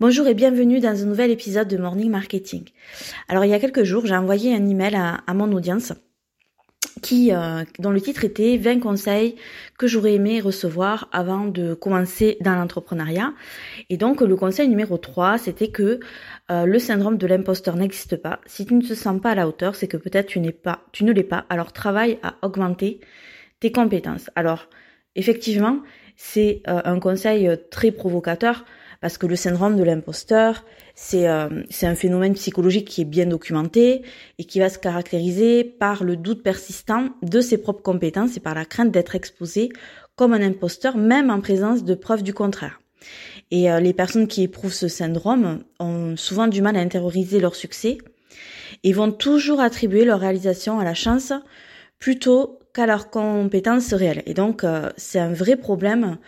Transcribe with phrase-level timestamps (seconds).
[0.00, 2.62] Bonjour et bienvenue dans un nouvel épisode de Morning Marketing.
[3.26, 5.92] Alors il y a quelques jours, j'ai envoyé un email à, mon audience
[7.02, 9.34] qui, euh, dont le titre était 20 conseils
[9.76, 13.34] que j'aurais aimé recevoir avant de commencer dans l'entrepreneuriat.
[13.90, 15.98] Et donc le conseil numéro 3, c'était que
[16.52, 18.38] euh, le syndrome de l'imposteur n'existe pas.
[18.46, 20.84] Si tu ne te sens pas à la hauteur, c'est que peut-être tu n'es pas,
[20.92, 21.44] tu ne l'es pas.
[21.48, 23.00] Alors travaille à augmenter
[23.58, 24.30] tes compétences.
[24.36, 24.68] Alors
[25.16, 25.80] effectivement,
[26.14, 28.64] c'est euh, un conseil très provocateur
[29.00, 34.02] parce que le syndrome de l'imposteur, c'est euh, un phénomène psychologique qui est bien documenté
[34.38, 38.54] et qui va se caractériser par le doute persistant de ses propres compétences et par
[38.54, 39.70] la crainte d'être exposé
[40.16, 42.80] comme un imposteur, même en présence de preuves du contraire.
[43.50, 47.54] Et euh, les personnes qui éprouvent ce syndrome ont souvent du mal à intérioriser leur
[47.54, 47.98] succès
[48.82, 51.32] et vont toujours attribuer leur réalisation à la chance
[51.98, 54.22] plutôt qu'à leurs compétences réelles.
[54.26, 56.18] Et donc, euh, c'est un vrai problème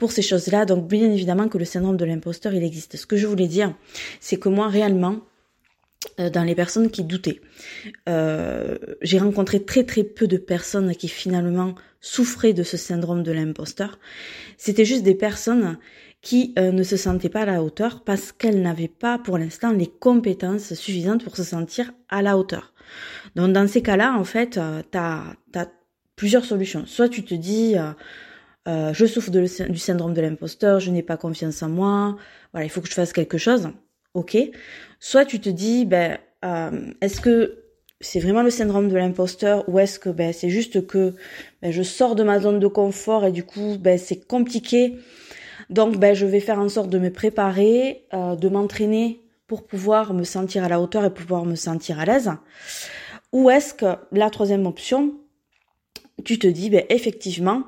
[0.00, 0.64] pour ces choses-là.
[0.64, 2.96] Donc bien évidemment que le syndrome de l'imposteur, il existe.
[2.96, 3.72] Ce que je voulais dire,
[4.18, 5.20] c'est que moi réellement,
[6.18, 7.40] euh, dans les personnes qui doutaient,
[8.08, 13.30] euh, j'ai rencontré très très peu de personnes qui finalement souffraient de ce syndrome de
[13.30, 13.98] l'imposteur.
[14.56, 15.78] C'était juste des personnes
[16.22, 19.72] qui euh, ne se sentaient pas à la hauteur parce qu'elles n'avaient pas pour l'instant
[19.72, 22.72] les compétences suffisantes pour se sentir à la hauteur.
[23.36, 24.58] Donc dans ces cas-là, en fait,
[24.90, 25.36] tu as,
[26.16, 26.84] plusieurs solutions.
[26.86, 27.76] Soit tu te dis,
[28.68, 32.16] euh, je souffre du syndrome de l'imposteur, je n'ai pas confiance en moi,
[32.52, 33.70] voilà, il faut que je fasse quelque chose,
[34.14, 34.36] ok?
[34.98, 37.64] Soit tu te dis, ben, euh, est-ce que
[38.00, 41.14] c'est vraiment le syndrome de l'imposteur ou est-ce que ben, c'est juste que
[41.62, 44.96] ben, je sors de ma zone de confort et du coup ben, c'est compliqué,
[45.70, 50.14] donc ben, je vais faire en sorte de me préparer, euh, de m'entraîner pour pouvoir
[50.14, 52.30] me sentir à la hauteur et pouvoir me sentir à l'aise.
[53.32, 55.14] Ou est-ce que la troisième option,
[56.24, 57.64] tu te dis, ben, effectivement,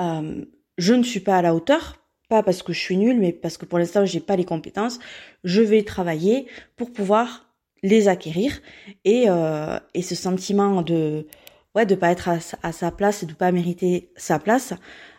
[0.00, 0.44] euh,
[0.78, 1.96] je ne suis pas à la hauteur,
[2.28, 4.98] pas parce que je suis nulle, mais parce que pour l'instant j'ai pas les compétences.
[5.44, 7.50] Je vais travailler pour pouvoir
[7.82, 8.60] les acquérir
[9.04, 11.26] et, euh, et ce sentiment de
[11.74, 12.28] ouais de pas être
[12.62, 14.74] à, sa place et de pas mériter sa place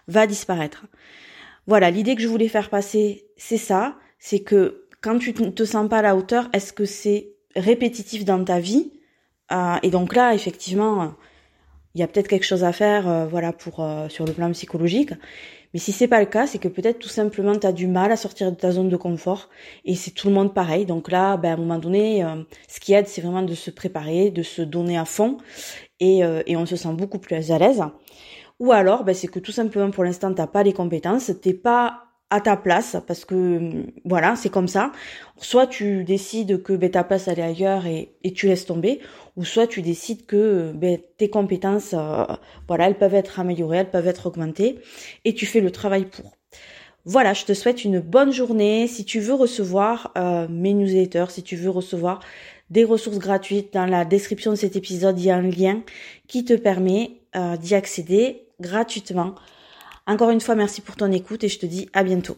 [0.07, 0.85] va disparaître.
[1.67, 5.63] Voilà, l'idée que je voulais faire passer, c'est ça, c'est que quand tu ne te
[5.63, 8.91] sens pas à la hauteur, est-ce que c'est répétitif dans ta vie?
[9.51, 11.15] Euh, Et donc là, effectivement,
[11.95, 14.51] il y a peut-être quelque chose à faire, euh, voilà, pour euh, sur le plan
[14.51, 15.11] psychologique.
[15.73, 18.11] Mais si c'est pas le cas, c'est que peut-être tout simplement tu as du mal
[18.11, 19.49] à sortir de ta zone de confort
[19.85, 20.85] et c'est tout le monde pareil.
[20.85, 23.71] Donc là, ben, à un moment donné, euh, ce qui aide, c'est vraiment de se
[23.71, 25.37] préparer, de se donner à fond
[25.99, 27.83] et, et on se sent beaucoup plus à l'aise.
[28.59, 32.10] Ou alors, ben, c'est que tout simplement pour l'instant t'as pas les compétences, t'es pas
[32.31, 34.91] à ta place parce que voilà c'est comme ça.
[35.37, 39.01] Soit tu décides que ben, ta place elle est ailleurs et, tu laisses tomber
[39.35, 42.25] ou soit tu décides que ben, tes compétences euh,
[42.67, 44.79] voilà elles peuvent être améliorées elles peuvent être augmentées
[45.25, 46.31] et tu fais le travail pour.
[47.03, 48.87] Voilà je te souhaite une bonne journée.
[48.87, 52.21] Si tu veux recevoir euh, mes newsletters si tu veux recevoir
[52.69, 55.81] des ressources gratuites dans la description de cet épisode il y a un lien
[56.29, 59.35] qui te permet euh, d'y accéder gratuitement
[60.07, 62.37] encore une fois, merci pour ton écoute et je te dis à bientôt.